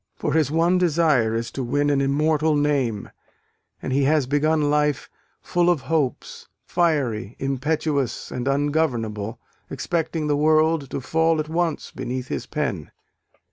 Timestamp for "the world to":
10.25-11.01